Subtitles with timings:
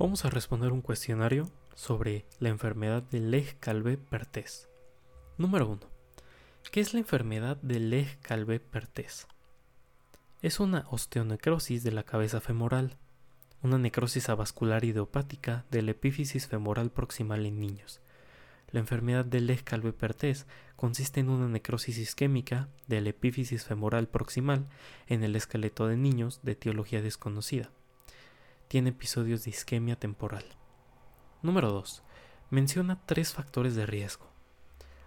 [0.00, 4.66] Vamos a responder un cuestionario sobre la enfermedad de Lech-Calvé-Perthes.
[5.36, 5.80] Número 1.
[6.72, 9.26] ¿Qué es la enfermedad de Lech-Calvé-Perthes?
[10.40, 12.96] Es una osteonecrosis de la cabeza femoral,
[13.62, 18.00] una necrosis avascular idiopática de la epífisis femoral proximal en niños.
[18.70, 20.46] La enfermedad de Lech-Calvé-Perthes
[20.76, 24.66] consiste en una necrosis isquémica de la epífisis femoral proximal
[25.08, 27.70] en el esqueleto de niños de etiología desconocida
[28.70, 30.44] tiene episodios de isquemia temporal.
[31.42, 32.04] Número 2.
[32.50, 34.30] Menciona tres factores de riesgo.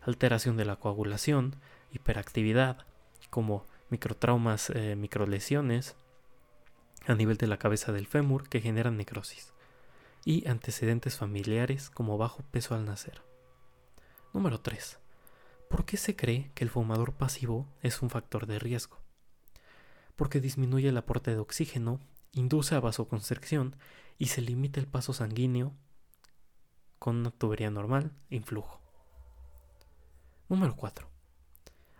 [0.00, 1.54] Alteración de la coagulación,
[1.92, 2.84] hiperactividad,
[3.30, 5.94] como microtraumas, eh, microlesiones
[7.06, 9.52] a nivel de la cabeza del fémur que generan necrosis.
[10.24, 13.22] Y antecedentes familiares como bajo peso al nacer.
[14.32, 14.98] Número 3.
[15.68, 18.98] ¿Por qué se cree que el fumador pasivo es un factor de riesgo?
[20.16, 22.00] Porque disminuye el aporte de oxígeno
[22.32, 23.76] induce a vasoconstricción
[24.18, 25.74] y se limita el paso sanguíneo
[26.98, 28.80] con una tubería normal e influjo.
[30.48, 31.08] Número 4.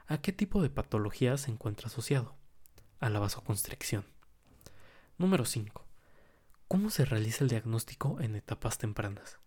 [0.07, 2.37] ¿A qué tipo de patología se encuentra asociado?
[3.01, 4.07] A la vasoconstricción.
[5.19, 5.87] Número 5.
[6.69, 9.39] ¿Cómo se realiza el diagnóstico en etapas tempranas?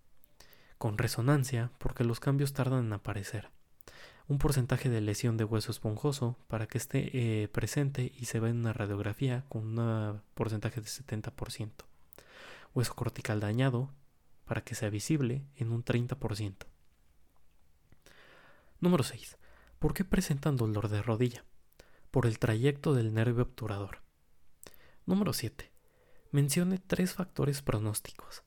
[0.78, 3.50] Con resonancia, porque los cambios tardan en aparecer
[4.28, 8.50] un porcentaje de lesión de hueso esponjoso para que esté eh, presente y se vea
[8.50, 11.72] en una radiografía con un porcentaje de 70%.
[12.73, 13.92] Hueso cortical dañado
[14.46, 16.56] para que sea visible en un 30%.
[18.80, 19.38] Número 6.
[19.80, 21.46] ¿Por qué presentan dolor de rodilla?
[22.12, 24.02] Por el trayecto del nervio obturador.
[25.06, 25.72] Número 7.
[26.31, 28.44] Mencione tres factores pronósticos.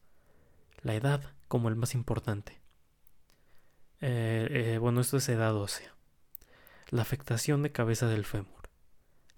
[0.83, 2.61] La edad como el más importante.
[4.01, 5.95] Eh, eh, bueno, esto es edad ósea.
[6.91, 8.69] La afectación de cabeza del fémur.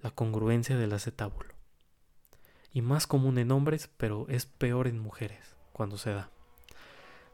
[0.02, 1.54] La congruencia del acetábulo.
[2.72, 6.30] Y más común en hombres, pero es peor en mujeres cuando se da.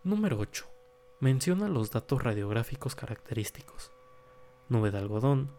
[0.05, 0.67] Número 8.
[1.21, 3.91] Menciona los datos radiográficos característicos.
[4.69, 5.51] Nube de algodón,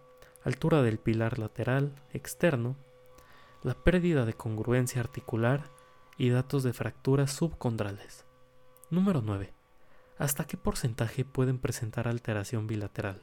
[0.43, 2.77] altura del pilar lateral externo,
[3.63, 5.69] la pérdida de congruencia articular
[6.17, 8.25] y datos de fracturas subcondrales.
[8.89, 9.56] Número 9.
[10.17, 13.21] ¿Hasta qué porcentaje pueden presentar alteración bilateral?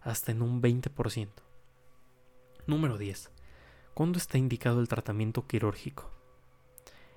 [0.00, 1.28] Hasta en un 20%.
[2.66, 3.30] Número 10.
[3.94, 6.10] ¿Cuándo está indicado el tratamiento quirúrgico?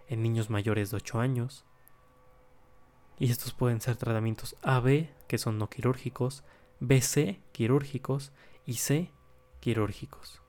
[0.08, 1.66] En niños mayores de 8 años.
[3.18, 6.44] Y estos pueden ser tratamientos AB, que son no quirúrgicos,
[6.80, 8.32] BC, quirúrgicos,
[8.68, 9.12] y C,
[9.60, 10.44] quirúrgicos.